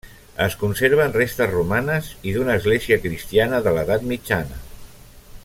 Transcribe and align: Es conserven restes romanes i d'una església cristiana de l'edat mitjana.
Es 0.43 0.53
conserven 0.61 1.13
restes 1.17 1.51
romanes 1.51 2.09
i 2.31 2.33
d'una 2.37 2.57
església 2.61 2.99
cristiana 3.05 3.61
de 3.69 3.75
l'edat 3.77 4.09
mitjana. 4.15 4.61